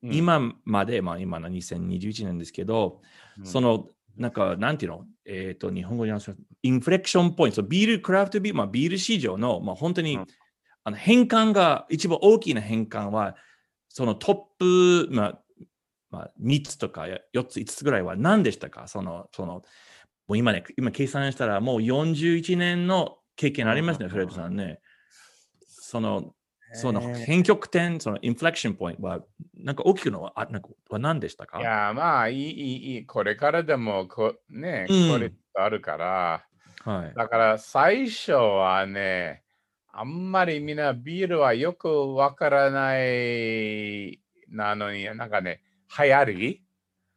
[0.05, 3.01] うん、今まで、まあ今の2021年ですけど、
[3.39, 3.47] うん。
[3.47, 5.05] その、なんか、なんていうの？
[5.25, 10.27] えっ、と、日本語に話すインフレクションポイント、ビール、クラフトビール、まあビール市場の、まあ本当に、うん。
[10.85, 13.37] あの変換が、一番大きな変換は、
[13.89, 15.39] そのトップ、まあ、
[16.11, 18.89] まあ、3つとか4つ、5つぐらいは何でしたか？
[18.89, 19.63] その、その、
[20.27, 24.81] もう今ね、今計算したらもう41年の経験ありますね、うんフレッドさんね。
[25.69, 26.35] その、
[26.75, 29.21] そのね変曲点、そのインフレクションポイントは、
[29.55, 31.61] なんか大きくのは、あなんかは何でしたか？
[31.61, 33.07] いや、まあ、いい、いい、いい。
[33.07, 35.13] これからでもこ、ね、うん。
[35.13, 36.45] これあるから、
[36.85, 37.15] はい。
[37.15, 39.43] だから最初はね、
[39.93, 45.61] あんまりみんなビールはよくわからないなのに、なんかね、
[45.99, 46.63] 流行り？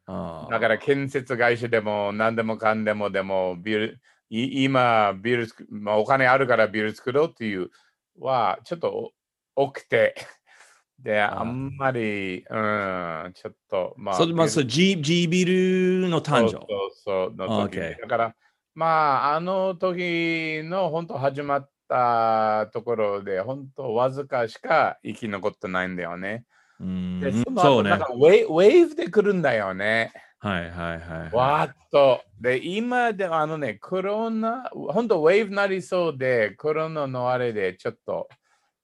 [0.07, 7.71] だから建設会社でも何でもかんでもでもビール、い今ビール作、まあ、お金あるからビール作ろうっていう
[8.19, 9.13] はちょっと
[9.55, 10.15] 多くて、
[10.99, 16.51] で、あんまり、うん、ちょっと、まあ、それまあ、そう G, G ビルの誕生。
[16.51, 18.35] そうそうの時だから、
[18.73, 26.45] まあ、あの時の本当始まったところで、本当わずかしか生き残ってないんだよね。
[26.79, 27.91] うんで、そのそうね。
[27.91, 30.11] 後なんかウェイウェーブで来るんだよね。
[30.39, 31.35] はいはいはい。
[31.35, 32.21] わーっと。
[32.39, 38.27] で、今であのね、コロナ、本当ウェーブなりそうで、コロナのあれでちょっと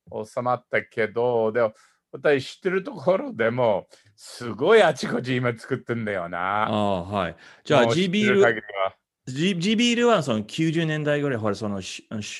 [0.09, 1.73] 収まったけど、でも
[2.11, 6.67] 私知ってるところでも、すごいあちこち今作ってんだよあな。
[6.67, 7.35] あ、はい。
[7.63, 8.95] じゃあ G ビール、る限りは
[9.27, 11.79] G, G ビールはその90年代ぐらい、ほら、その、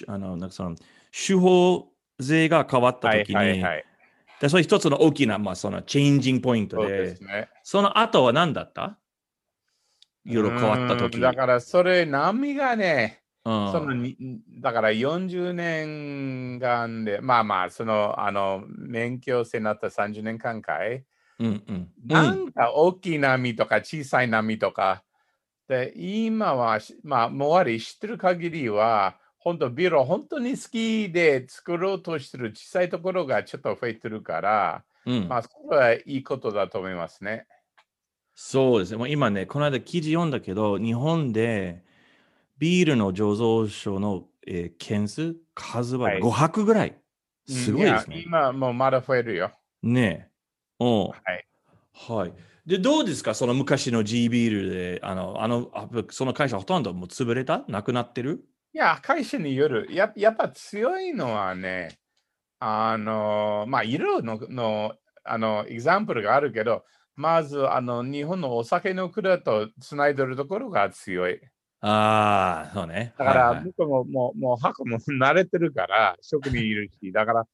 [0.08, 0.76] あの、なんかその、
[1.12, 1.88] 手法
[2.19, 3.86] 税が変わったはい時に、はいはい。
[4.41, 7.47] でそれ一つの大きな、まあ、その、チェンジングポイントで、ですね。
[7.63, 8.97] その後は何だった？
[10.26, 11.15] いろいろ変わった時。
[11.15, 14.16] うんだからそれ波がね、うんそのに
[14.60, 21.04] だから40年間で、まあまあ、その、あの、免許制になった30年間かい、
[21.40, 21.90] うんうん。
[22.06, 25.04] なんか大きい波とか小さい波とか、
[25.68, 37.48] で、今はし、まあ、もわり知ってる限りは、本当ビールを本当に好きで作ろうとしてる小さいところがちょっと増えてるから、うんまあ、それはいいことだと思いますね。
[38.36, 38.98] そうですね。
[38.98, 41.84] もう今ね、この間記事読んだけど、日本で
[42.62, 46.95] ビールの醸造所の、えー件数、数ははい500ぐらい。
[47.47, 48.24] すごいですやね。
[48.24, 49.52] 今もうまだ増えるよ。
[49.82, 50.30] ね
[50.80, 50.86] え。
[50.86, 51.08] うん。
[51.08, 51.45] はい。
[51.91, 52.34] はい。
[52.67, 53.34] で、どうですか？
[53.34, 57.65] その昔の G ビールで、あの、あの、あその会社ほとんどもう潰れた？
[57.67, 58.45] なくなってる？
[58.74, 59.88] いや、会社による。
[59.89, 61.97] ややっぱ強いのはね、
[62.60, 64.93] あの、まあ、色のの
[65.24, 71.41] あのエグザンプルがあるけど、まずあの日本のお酒の蔵とつないでるところが強い。
[71.82, 73.13] ああ、そうね。
[73.17, 77.47] だから、はいはい僕ももうもう箱も 慣れてるから、職人いるし、だから、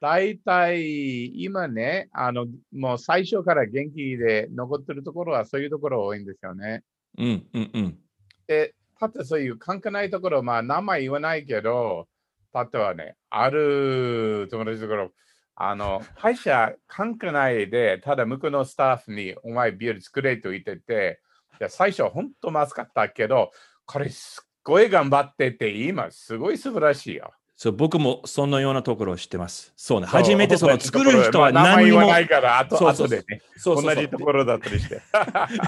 [0.00, 6.82] 大体今ね、あの、もう最初から元気で残ってるところはそういうところ多いんですよね。
[7.18, 7.98] うんうんうん。
[8.46, 12.08] で、たってそういう関係ないところ、まあ名前言わないけど、
[12.52, 15.12] たってはね、ある友達のところ、
[15.56, 21.20] あの、会社関係ないで、ただ向こうのスタッフに、お前ビール作れと言ってて、
[21.58, 23.50] で最初本当まずかったけど、
[23.86, 27.32] これすっごい頑張ってて、今すごい素晴らしいよ。
[27.56, 29.72] そう僕もそのようなところを知ってます。
[29.76, 30.06] そうね。
[30.06, 31.98] 初めてその作る人は何にも。
[32.00, 33.24] 言わないから、あとそうでね、
[33.56, 35.00] そうそうそう同じところだったりして。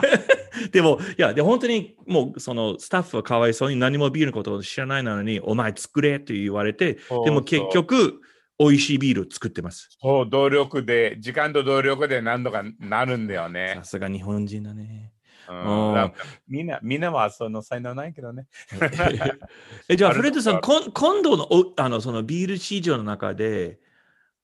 [0.73, 8.21] でも、いや、で本当にもうそのスタッフはかわいそうに何もビールのことを知らないのに、お前作れと言われて、でも結局、
[8.59, 9.91] 美味しいビールを作ってます。
[10.01, 13.85] そう、動力で、時間と動力で何とかなるんだよねさ。
[13.85, 15.13] すが日本人だね。
[15.49, 16.13] うん。
[16.49, 18.47] みんな、みんなはその才能ないけどね。
[19.89, 23.79] えじゃあ、フレッドさん、こん今度のおあのそのビール市場の中で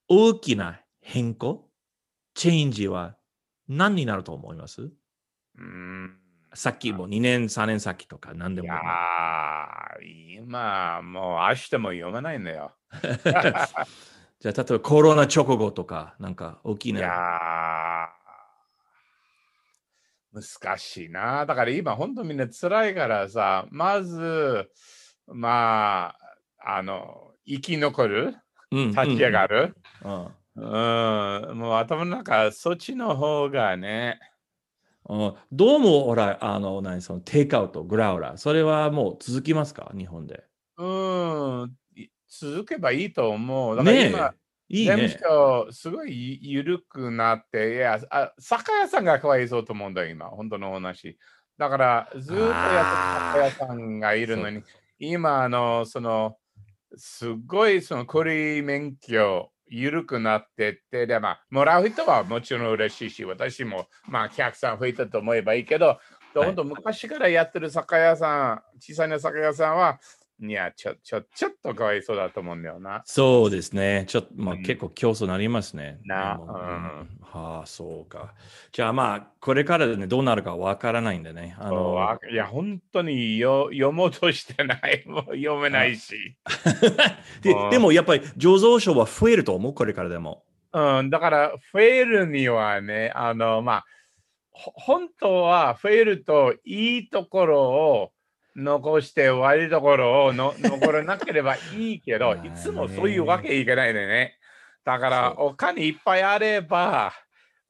[0.09, 1.69] 大きな変更、
[2.35, 3.17] チェンジは
[3.69, 4.91] 何になると思います？
[5.59, 6.19] うん。
[6.55, 8.67] さっきも2年、3年先とか何でも。
[8.67, 8.77] いや。
[10.01, 12.77] ー、今、もう明日も読まないんだよ。
[14.39, 18.12] じゃあ、例えばコロナ直後とか、なんか大きいや
[20.33, 21.45] 難しいな。
[21.47, 24.71] だから今、本当みんな辛いからさ、まず、
[25.27, 26.15] ま
[26.59, 28.37] あ、あの、生き残る、
[28.71, 29.75] うん立ち上がる。
[30.05, 30.29] うん。
[30.55, 34.19] うん、もう頭の中、そっちの方がね、
[35.09, 35.35] うん。
[35.51, 38.35] どうも、ほら、あの、何、そのテイクアウト、グラウラ。
[38.35, 39.91] ー、それはもう続きますか？
[39.97, 40.45] 日本で。
[40.79, 43.77] うん、い続けばいいと思う。
[43.77, 44.31] だからね今、え、
[44.73, 45.19] いい全ね。
[45.67, 51.19] 部すごいゆ緩くなって、いや、あ酒屋さんがかわいそうと思うんだよ、今、本当の話。
[51.59, 54.63] だから、ずっとやってる酒屋さんがいるのに、
[54.99, 56.39] 今、あの、その、
[56.97, 65.99] すごい、その、これ免許、緩くなってって、で、まあ、もらう人はもちろん嬉しいし、私も、まあ、客さん増えたと思えばいいけど、はい
[66.35, 70.01] 本当、昔からやってる酒屋さん、小さな酒屋さんは、
[70.45, 73.03] いや、ちょ、ちょ、ちょっとかわいそうだと思うんだよな。
[73.05, 74.07] そうですね。
[74.09, 76.01] ちょっと、まあ、うん結構競争になりますね。
[76.05, 76.59] なでもうん
[77.23, 78.35] はあ、そうか。
[78.73, 81.55] じゃあまあ、これからね、どうなるかわからないんでね。
[81.61, 85.05] あのわいや、本当によ読もうとしてない。
[85.07, 86.37] もう読めないし。
[87.41, 90.43] でうんでもやっぱり醸造所は増えると思う、これからでも。
[90.73, 93.85] うん、だから、増えるにはね、あの、まあ、
[94.51, 98.12] ほ本当は増えるといいところを
[98.55, 104.39] 残して悪いところをの 残らなければいいけど、いつもそういうわけいかないでね。
[104.85, 107.13] だから、お金いっぱいあれば、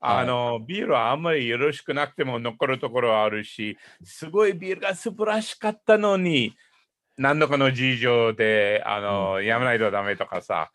[0.01, 6.55] あの、ビールはあんまりよろしくなくても残るところはあるし、すごいビールが素晴らしかったのに、
[7.17, 10.73] 何らかの事情で、あの、やめないとダメとかさ。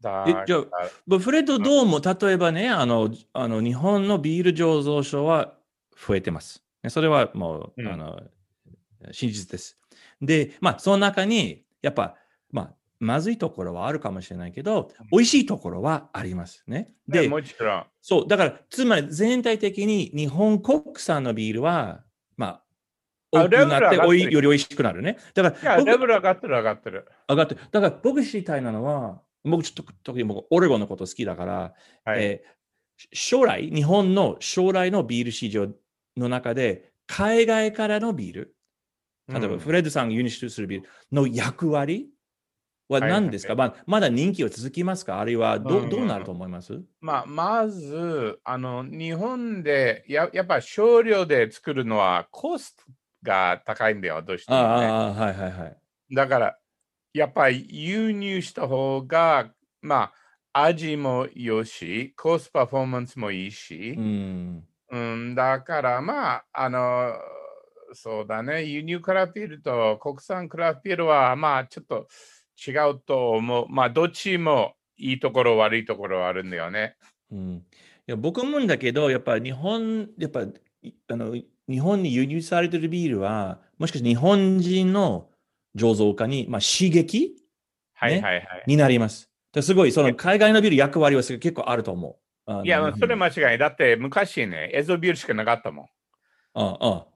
[0.00, 0.64] だえじゃあ
[1.06, 5.54] まあフレッド・どうも、例えばね、あの、あの日本のビール醸造所は
[5.96, 6.64] 増えてます。
[6.82, 8.20] ねそれはもう、うんあの
[9.12, 9.78] 真実です。
[10.20, 12.16] で、まあ、その中に、やっぱ、
[12.50, 16.92] まあ、まずいところはあるかもしれないけど、美味しいところはありますね。
[17.06, 17.86] ねで、もちろん。
[18.00, 22.02] そう、だから、つまり全体的に日本国産のビールは、
[22.36, 22.46] ま
[23.32, 25.18] あ、あ多くなっておい、より美味しくなるね。
[25.34, 27.08] だかいや、レベル上がってる上がってる。
[27.28, 31.74] 上がって、だから僕知りたいなのは、僕ちょっと特に僕、オレゴンのこと好きだから、
[32.04, 32.22] はい。
[32.22, 32.54] えー
[33.12, 35.68] 将来、日本の将来のビール市場
[36.16, 38.53] の中で、海外からのビール、
[39.28, 39.58] 例えばうん。
[39.58, 42.10] フレッドさんが輸入するビールの役割
[42.88, 45.18] ははい何ですか、まあ、まだ人気は続きますか？
[45.20, 46.82] あるいはど,、うどうなると思います？
[47.00, 52.84] まあ、まず、あの、日本でや、やっぱ少量で作るのはコスト
[53.22, 54.64] が高いんだよ、どうしても、ね。
[54.64, 55.76] ああ、はいはいはい。
[56.12, 56.58] だから、
[57.14, 59.52] やっぱり輸入した方が、
[59.82, 60.12] ま
[60.52, 63.94] あ、味もよし、コストパフォーマンスもいいし。
[63.96, 64.68] う、ん。
[64.90, 67.14] うん、だから、まあ、あの、
[67.94, 72.08] そうだね、輸入クラフトビールと国産クラフトビールは、まあ、ちょっと
[72.66, 73.66] 違うと思う。
[73.68, 76.96] まあ、どっちもいいところ、悪いところはあるんだよね。
[77.30, 77.62] うん、い
[78.06, 80.42] や僕も思うんだけど、やっぱ日本、やっぱ
[80.82, 81.34] いあの
[81.68, 85.30] 日本に輸入されてるビールは、もしかして日本人の
[85.76, 87.30] 醸造家に、まあ、刺激？
[87.30, 87.34] ね
[87.94, 88.64] はいはいはい。
[88.66, 89.30] になります。
[89.52, 92.64] ですごい、その海外のビール役割はす結構あると思う。
[92.64, 93.58] いや、それ間違い。
[93.58, 95.86] だって昔ね、エゾビールしかなかったもん。
[96.56, 97.13] ああそ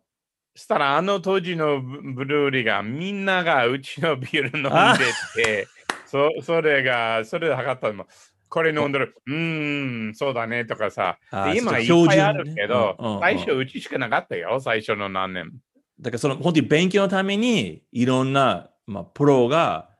[0.59, 5.69] したらあの当時のブブルーリーがみんながうちのビール飲んでて、
[6.07, 8.07] そそれが、それで測ったの。
[8.49, 11.19] これ飲んでる、うーん、そうだねとかさ。
[11.31, 15.53] 今いっぱいあるけど、ねうんうん最初うちしかなかったよ、最初の何年。
[16.01, 19.91] だからその本当に勉強のためにいろんな、まあ、プロが、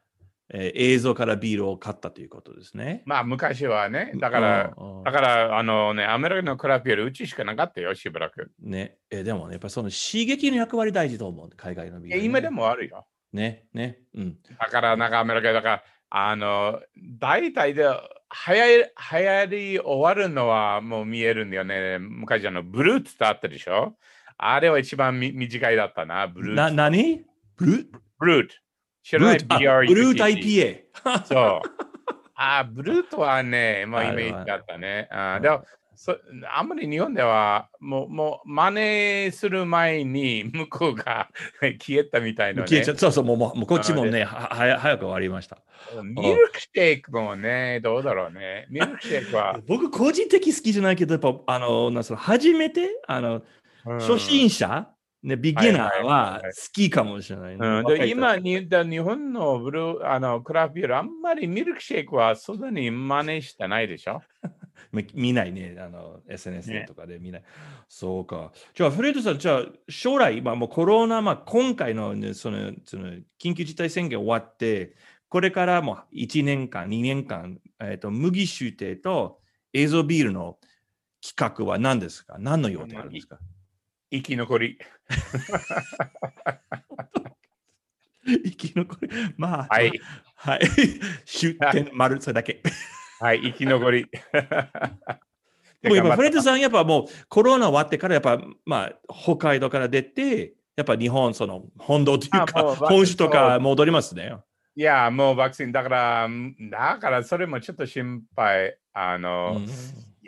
[0.53, 3.03] えー映像からビールを買ったということですね。
[3.05, 8.51] まあ昔はね、だから、うんうんだから、あのね、アメリカのクラフトビールうちしかなかったよ、しばらく。
[8.61, 12.51] ね、えーでもね、やっぱその刺激の役割大事と思う、海外のビール、いや今で。
[12.51, 13.07] もあるよ。
[13.33, 14.37] ね、ね、うん。
[14.59, 16.81] だから、なんかアメリカだから、あの、
[17.19, 21.99] 大体で、流行り、流行り終わるのはもう見えるんだよね。
[21.99, 23.97] 昔あの、ブルーツってあったでしょ？
[24.37, 26.75] あれは一番み短いだったな、ブルーな、ツ。
[26.75, 27.23] なに
[27.57, 27.87] ブルー？
[28.19, 28.57] ブルーツ。
[29.09, 31.25] 知らないブルーあ BRUT ブルート IPA。
[31.25, 31.87] そう。
[32.35, 35.09] あ、ブルートはね、 まあイメージだったね。
[35.11, 36.17] あでもそ
[36.55, 41.29] あんまり日本ではもうもう真似する前に 向こうが
[41.81, 42.69] 消えたみたいな、ね。
[42.69, 45.57] 消えちゃそうそう、もうもうもうこっちもね、はは早く終わりました。
[46.03, 48.67] ミルクシェイクもね、どうだろうね。
[48.69, 49.59] ミルクシェイクは。
[49.67, 53.43] 僕、個人的好きじゃないけど、やっぱ、あの、なんその初めて、あの、うん
[54.01, 54.87] 初心者、
[55.23, 57.57] ね、ビギナーは好きかもしれない、
[58.11, 64.23] 今にだ日本のブルーあのクラフトビール、あんまりミルクシェイクはそんなに真似してないでしょ？
[64.93, 66.85] み見ないね、あの、SNS ね。
[66.87, 67.43] とかで見ない。
[67.89, 68.53] そうか。
[68.75, 73.09] じゃあ、フレッドさん、じゃあ、将来、まあ、もうコロナ、まあ、今回の,、ね、そのその
[73.41, 74.95] 緊急事態宣言終わって、
[75.29, 79.41] これからも1年間、2年間、えー、と麦酒亭と
[79.75, 80.59] 映像ビールの
[81.21, 82.37] 企画は何ですか？
[82.39, 83.39] 何の予定あるんですか？
[84.11, 84.79] 生き残り。
[88.25, 89.09] 生き残り。
[89.37, 89.93] まあ、はい。
[90.35, 90.61] はい。
[91.25, 92.63] 出店丸、それだけ。
[93.21, 94.07] はい、生き残り。
[95.85, 96.43] もう今、フレッドん。
[96.43, 104.37] さん、やっぱもうコロナ終わってから、やっぱ、まあ、北海道から出て、やっぱ日本、その本土というか、う本州とか戻りますね。
[104.77, 106.29] いや、もうワクチンだから、
[106.71, 108.79] だからそれもちょっと心配。
[108.93, 109.69] あの、うんい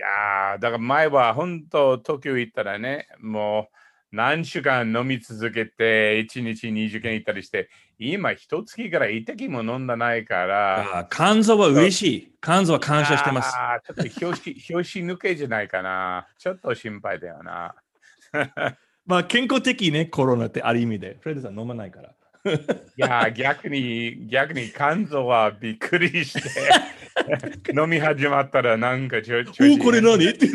[0.01, 12.33] やーだから前は本当、東京行ったらね、もう何週間飲み続けて、1日20件行ったりして、今、一月から一滴も飲んだないから、あ肝臓は嬉しい。
[12.43, 13.55] 肝臓は感謝してます。
[13.57, 16.27] あーちょっと表紙表紙抜けじゃないかな。
[16.39, 17.75] ちょっと心配だよな。
[19.07, 21.19] まあ、健康的ね、コロナってある意味で。
[21.21, 22.15] フレッドさん飲まないから。
[22.45, 22.51] い
[22.97, 26.51] やー、逆に、逆に肝臓はびっくりして、
[27.79, 30.29] 飲み始まったらなんかちょ、ちょおこれ何？
[30.29, 30.49] って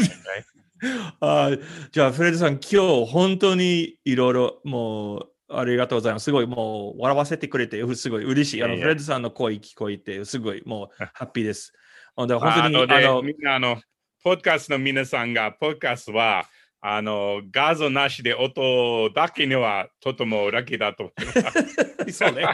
[1.19, 1.61] あー
[1.91, 6.25] じゃあ、フレッドさん、今日本当にいろいろもうありがとうございます。
[6.25, 8.63] すごいもう笑わせてくれて、すごい嬉しい。
[8.63, 11.73] あのフレッドさんの声聞こえて、すごいもうハッピーです。
[12.15, 13.79] あの本当にあのであのみんなあの、
[14.23, 16.45] ポッドキャストの皆さんが、ポッドキャストは、
[16.87, 22.13] あの、画像なしで音だけにはとてもラッキーだと思います。
[22.13, 22.45] そうね。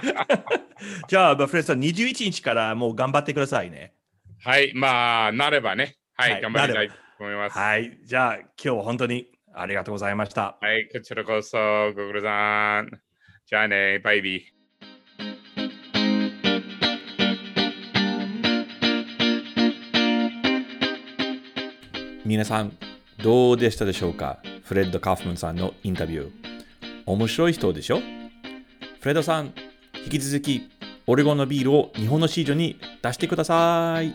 [1.10, 3.94] じゃあ、フレッドさん、21日からもう頑張ってくださいね。
[4.42, 5.98] はい、まあ、なればね。
[6.16, 7.58] はい、はい頑張りたいと思います。
[7.58, 7.98] はい。
[8.06, 10.58] じゃあ、今日は本当にありがとうございました。
[10.62, 11.58] はい、こちらこそ、
[11.88, 12.90] ご苦労さん。
[13.46, 14.62] じゃあね、バイビー。
[22.24, 22.72] 皆さん、
[23.24, 24.40] どうでしたでしょうか？
[24.64, 26.32] フレッド・カフマンさんのインタビュー。
[27.06, 28.00] 面白い人でしょ？
[29.00, 29.54] フレッドさん、
[30.04, 30.70] 引き続き、
[31.06, 34.14] オレゴンのビールを日本の市場に出してください。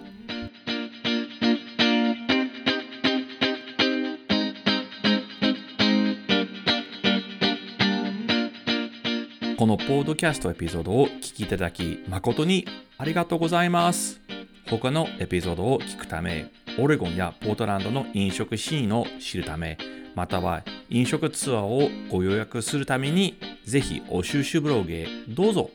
[9.56, 12.66] このポッドキャストエピソードを聞きいただき誠に
[12.98, 14.20] ありがとうございます。
[14.68, 19.78] 他のエピソードを聞くため、オレゴンやポートランドの飲食シーンを知るため、
[20.14, 25.70] または飲食ツアーをご予約するために、ぜひお収集ブログへどうぞ。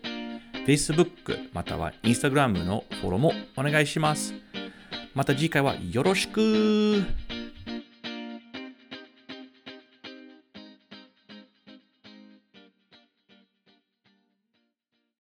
[0.68, 4.36] Facebook または Instagram のフォローもお願いします。
[5.16, 7.04] また次回はよろしく